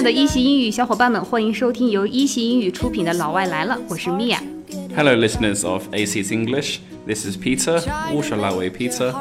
[0.00, 4.38] 爱的一席英语小伙伴们，欢迎收听由一席英语出品的《老外来了》，我是 Mia。
[4.96, 6.78] Hello, listeners of Aseat English.
[7.06, 7.82] This is Peter.
[8.10, 9.12] 我是老魏 Peter.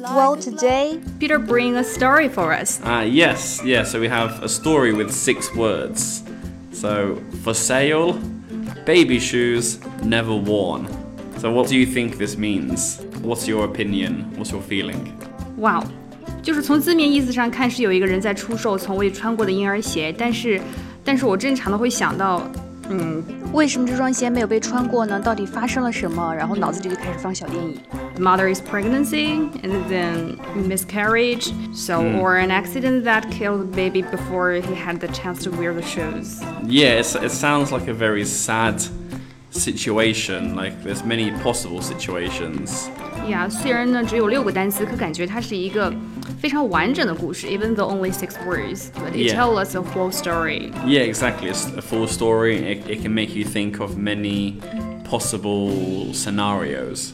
[0.00, 2.78] Well, today Peter bring a story for us.
[2.84, 3.90] Ah, yes, yes.
[3.90, 6.22] So we have a story with six words.
[6.72, 8.14] So for sale,
[8.86, 10.86] baby shoes never worn.
[11.40, 13.02] So what do you think this means?
[13.24, 14.30] What's your opinion?
[14.36, 15.12] What's your feeling?
[15.56, 15.88] Wow.
[16.41, 20.61] 就是从字面意思上看是有一个人在出售从未穿过的婴儿鞋，但是，
[21.03, 22.41] 但是我正常的会想到，
[22.89, 25.19] 嗯为什么这双鞋没有被穿过呢？
[25.19, 26.33] 到底发生了什么？
[26.35, 27.77] 然后脑子里就开始放小电影。
[28.15, 34.61] The mother's pregnancy and then miscarriage, so or an accident that killed the baby before
[34.61, 36.41] he had the chance to wear the shoes.
[36.65, 38.81] Yeah, it's, it sounds like a very sad
[39.51, 40.55] situation.
[40.55, 42.87] Like, there's many possible situations.
[43.29, 45.91] 呀、虽然呢只有六个单词，可感觉它是一个
[46.39, 47.47] 非常完整的故事。
[47.47, 49.35] Even though only six words, but it Yeah.
[49.35, 50.71] tells us a whole story.
[50.85, 51.51] Yeah, exactly.
[51.51, 52.57] It's a full story.
[52.57, 54.55] It, it can make you think of many
[55.09, 57.11] possible scenarios.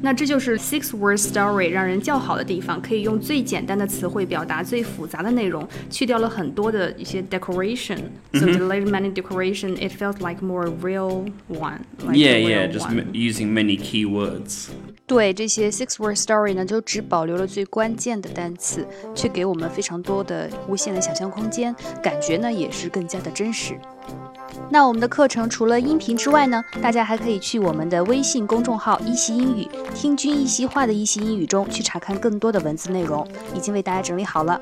[0.00, 7.98] 那这就是 six word story 让人叫好的地方，可以用最简单的词汇表达最复杂的内容，去掉了很多的一些 decoration.
[8.32, 11.80] So delayed many decoration, it felt like more real one.
[12.04, 12.98] Like yeah, a yeah, real just one.
[12.98, 14.68] m- using many keywords.
[15.06, 23.78] 对这些 six word story 呢，就只保留了最关键的单词，却给我们非常多的无限的想象空间，感觉呢也是更加的真实。
[24.69, 34.59] 那我们的课程除了音频之外呢，大家还可以去我们的微信公众号“一席英语”，听君一席话的一席英语中去查看更多的文字内容，已经为大家整理好了。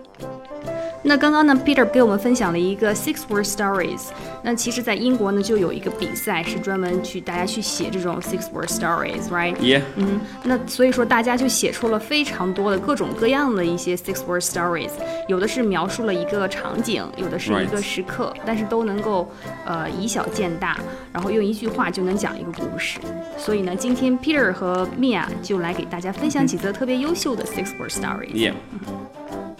[1.08, 4.08] 那刚刚呢，Peter 给我们分享了一个 six word stories。
[4.42, 9.84] 那其实，在英国呢，就有一个比赛，是专门去大家去写这种 six word stories，right？Yeah.
[9.98, 14.90] 嗯，那所以说大家就写出了非常多的各种各样的一些 six word stories，
[15.28, 19.32] 有的是描述了一个场景，有的是一个.时刻但是都能够
[19.64, 20.76] 呃以小见大，
[21.14, 23.00] 然后用一句话就能讲一个故事。
[23.38, 28.34] 所以呢，今天 Peter 和 Mia 就来给大家分享几则特别优秀的 six word stories。
[28.34, 28.54] Yeah.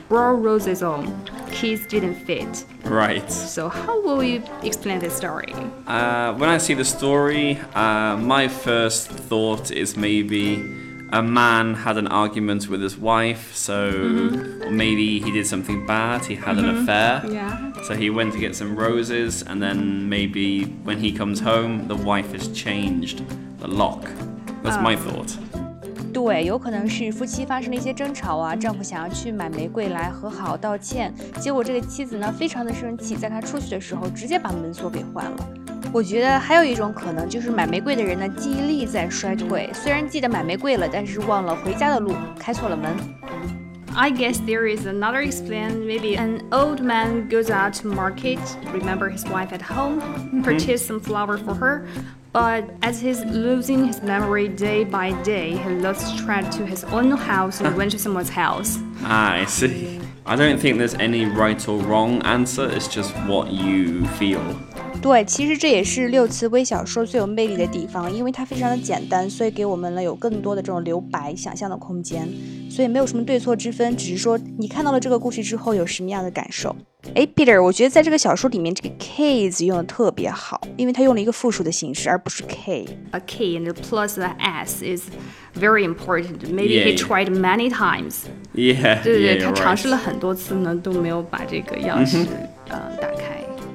[0.08, 1.08] Brought roses on,
[1.56, 2.66] kids didn't fit.
[2.84, 3.32] Right.
[3.32, 5.54] So how will you explain this story?
[5.88, 10.56] Uh, when I see the story, uh, my first thought is maybe
[11.14, 13.90] a man had an argument with his wife, so
[14.66, 17.24] or maybe he did something bad, he had an affair.
[17.30, 17.72] Yeah.
[17.84, 21.96] So he went to get some roses, and then maybe when he comes home, the
[21.96, 23.24] wife has changed
[23.60, 24.04] the lock.
[24.64, 25.38] That's my thought.
[26.16, 35.50] 对，有可能是夫妻发生了一些争吵啊，丈夫想要去买玫瑰来和好道歉，结果这个妻子呢非常的生气，在他出去的时候直接把门锁给换了。
[35.92, 42.96] 我觉得还有一种可能就是买玫瑰的人呢记忆力在衰退，虽然记得买玫瑰了，但是忘了回家的路，开错了门。
[43.94, 45.86] I guess there is another explain.
[45.86, 48.40] Maybe an old man goes out to market,
[48.74, 50.02] remember his wife at home,
[50.42, 51.82] purchase some flower for her.
[52.36, 57.12] But as he's losing his memory day by day, he lost track to his own
[57.12, 58.78] house and went to someone's house.
[59.04, 60.02] Ah, I see.
[60.26, 64.42] I don't think there's any right or wrong answer, it's just what you feel.
[65.06, 72.28] 对，其实这也是六词微小说最有魅力的地方，因为它非常的简单，所以给我们了有更多的这种留白、想象的空间，
[72.72, 76.76] 所以没有什么对错之分，只是说你看到了这个故事之后有什么样的感受。
[77.14, 82.84] 哎，Peter，我觉得在这个小说里面，这个 kids 用的特别好，因为它用了一个复数的形式，而不是 k。
[83.12, 85.04] A K and plus the S is
[85.56, 86.40] very important.
[86.50, 88.24] Maybe Yeah, he tried many times.
[88.56, 92.26] Yeah, 对 对对，他尝试了很多次呢，都没有把这个钥匙
[92.70, 93.35] 呃打开。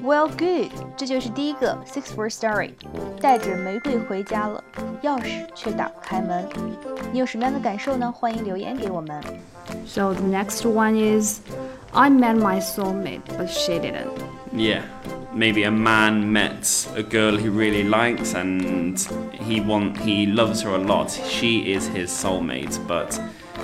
[0.10, 2.72] Well, good，这就是第一个 six word story，
[3.20, 4.64] 带着玫瑰回家了，
[5.02, 6.48] 钥匙却打不开门。
[7.12, 8.12] 你有什么样的感受呢？
[8.12, 9.22] 欢迎留言给我们。
[9.88, 11.40] So the next one is,
[11.92, 14.12] I met my soulmate, but she didn't.
[14.54, 14.82] Yeah.
[15.34, 18.98] Maybe a man met a girl he really likes and
[19.34, 21.10] he want he loves her a lot.
[21.10, 23.20] She is his soulmate, but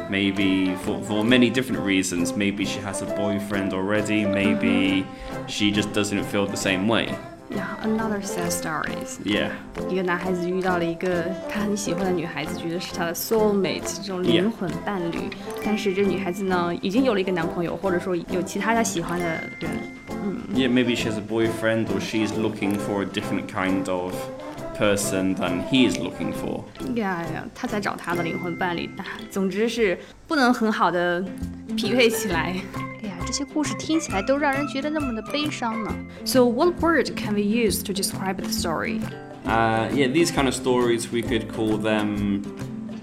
[0.10, 5.06] maybe for, for many different reasons, maybe she has a boyfriend already, maybe
[5.48, 7.14] she just doesn't feel the same way.
[7.54, 9.20] Yeah, another sad stories.
[9.26, 9.52] Yeah.
[9.90, 15.18] 一个男孩子遇到了一个他很喜欢的女孩子，觉得是他的 soulmate 这种灵魂伴侣
[15.62, 19.26] 但是这女孩子呢，已经有了一个男朋友，或者说有其他她喜欢的
[19.60, 19.70] 人。
[20.54, 24.14] Yeah, maybe she has a boyfriend or she's looking for a different kind of
[24.78, 26.64] person than he is looking for.
[26.96, 29.98] 呀呀，他在找他的灵魂伴侣，啊总之是
[30.28, 31.24] 不能很好的
[31.76, 32.56] 匹配起来。
[33.02, 35.94] 哎呀，这些故事听起来都让人觉得那么的悲伤呢。
[36.26, 39.02] So what word can we use to describe the story?
[39.46, 42.44] Uh, yeah, these kind of stories we could call them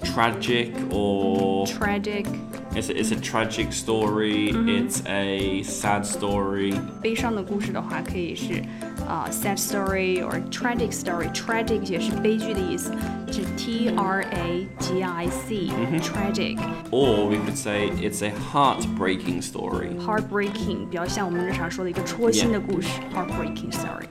[0.05, 2.27] tragic or Tragic.
[2.73, 4.51] It's a, it's a tragic story.
[4.51, 6.75] It's a sad story.
[7.03, 8.63] 悲伤的故事的话，可以是
[9.09, 12.93] 呃 sad story or tragic story。tragic 也是悲剧的意思，
[13.33, 15.71] 是 T R A G I C
[16.01, 16.59] tragic。
[16.91, 19.99] Or we could say it's a heartbreaking story.
[19.99, 24.07] heartbreaking 比较像我们日常说的一个戳心的故事 heartbreaking story.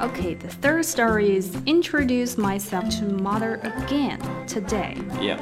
[0.00, 4.96] Okay, the third story is introduce myself to mother again today.
[5.20, 5.38] Yeah.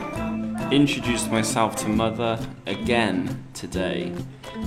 [0.71, 4.13] Introduced myself to mother again today.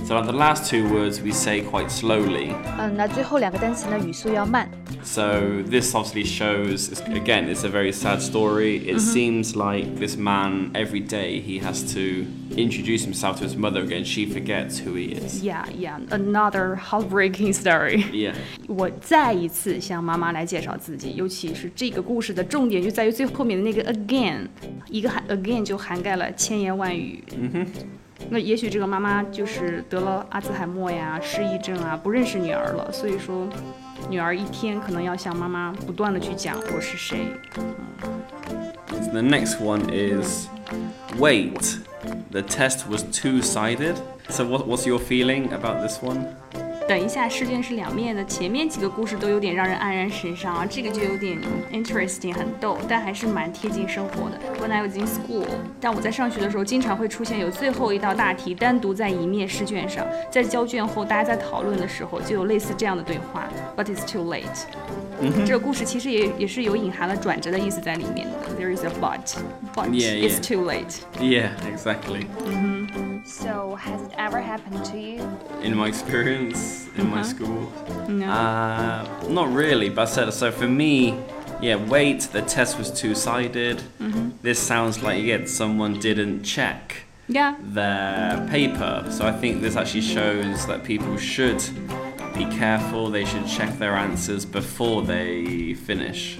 [0.06, 2.54] So like the last two words we say quite slowly.
[2.78, 4.68] 嗯，那最后两个单词呢，语速要慢。
[5.02, 8.78] So this obviously shows it's- again it's a very sad story.
[8.78, 12.26] It seems like this man every day he has to
[12.56, 14.04] introduce himself to his mother again.
[14.04, 15.42] She forgets who he is.
[15.42, 18.04] Yeah, yeah, another heartbreaking story.
[18.12, 18.34] Yeah.
[18.66, 24.46] 我再一次向妈妈来介绍自己，尤其是这个故事的重点就在于最后面的那个 again，
[24.88, 27.22] 一个含 again 就涵盖了千言万语。
[27.36, 27.66] 嗯哼。
[28.28, 33.48] 那也许这个妈妈就是得了阿兹海默呀、失忆症啊，不认识女儿了，所以说，
[34.10, 37.20] 女儿一天可能要向妈妈不断的去讲我是谁。
[38.90, 40.48] So the next one is
[41.18, 41.78] wait.
[42.35, 43.97] The test was two-sided.
[44.27, 46.35] So what, what's your feeling about this one?
[46.87, 51.37] 等一下，试卷是两面的，前面几个故事都有点让人黯然神伤啊，这个就有点
[51.71, 54.39] interesting，很逗，但还是蛮贴近生活的。
[54.61, 55.45] When I was in school，
[55.81, 64.43] 但我在上学的时候，经常会出现有最后一道大题单独在一面试卷上，在交卷后大家在讨论的时候，就有类似这样的对话，But it's too late。
[65.45, 68.33] 这个故事其实也也是有隐含了转折的意思在里面的。
[68.59, 70.99] There is a but，but Yeah, it's too late。
[71.19, 72.27] Yeah, exactly.
[73.75, 75.19] So has it ever happened to you?
[75.61, 77.69] In my experience in my school,
[78.07, 79.89] uh, not really.
[79.89, 81.19] But said so for me.
[81.61, 82.21] Yeah, wait.
[82.31, 83.83] The test was two-sided.
[84.41, 89.05] This sounds like yeah, someone didn't check Yeah。their paper.
[89.09, 91.61] So I think this actually shows that people should
[92.33, 93.09] be careful.
[93.09, 96.39] They should check their answers before they finish.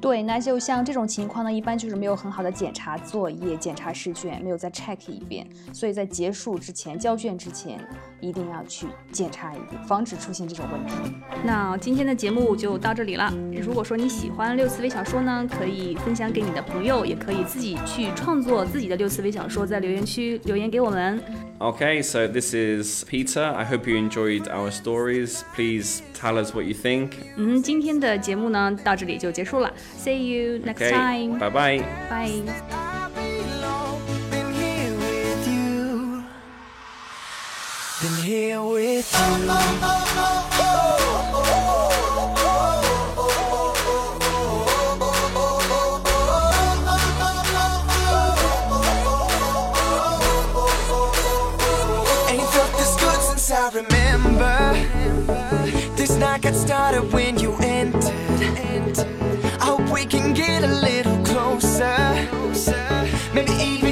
[0.00, 7.80] 对，那就像这种情况呢，一般就是没有很好的检查作业、检查试卷，没有再 check 一遍，所以在结束之前、交卷之前，
[8.20, 10.94] 一定要去检查一遍，防止出现这种问题。
[11.44, 13.32] 那今天的节目就到这里了。
[13.62, 21.20] 如果说你喜欢六次微小说呢，可以分享给你的朋友，也可以自己去创作自己的六次微小说，在留言区留言给我们。
[21.58, 23.42] Okay, so this is Peter.
[23.42, 25.42] I hope you enjoyed our stories.
[25.56, 27.10] Please tell us what you think.
[27.36, 29.72] 嗯，今天的节目呢到这里就结束了。
[29.98, 31.38] See you next time.
[31.38, 31.82] bye bye.
[32.08, 32.77] Bye.
[38.00, 39.12] Been here with
[53.50, 54.72] I remember.
[55.96, 58.98] This night got started when you entered.
[59.60, 62.28] I hope we can get a little closer.
[63.34, 63.87] Maybe even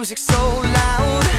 [0.00, 1.29] music so loud.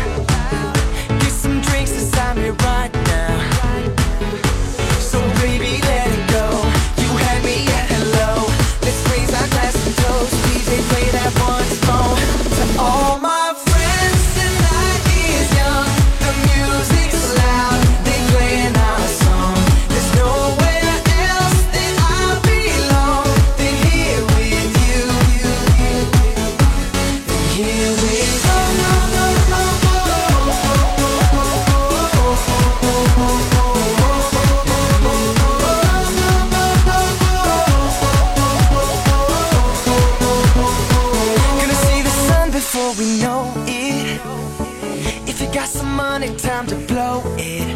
[46.42, 47.68] Time to blow it.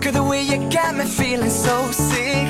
[0.00, 2.48] Cause the way you got me feeling so sick.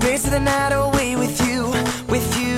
[0.00, 1.66] Dance the night away with you,
[2.08, 2.51] with you,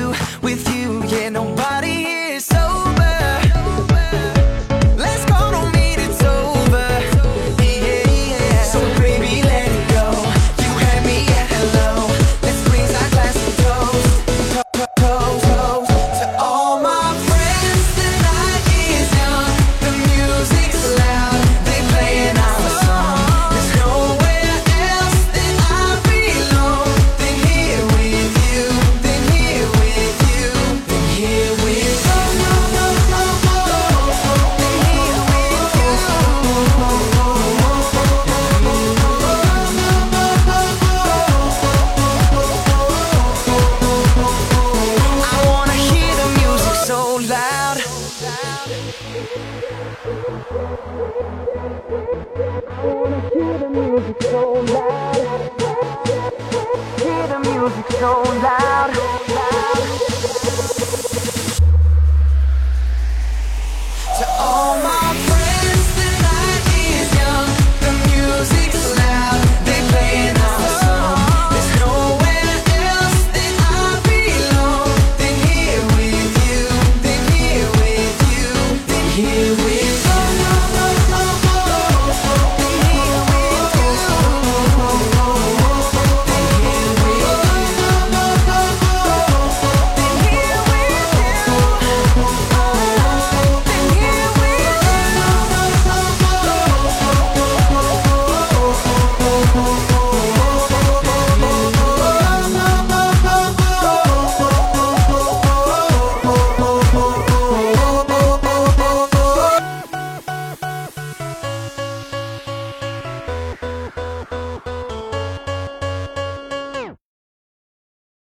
[58.05, 58.84] so loud.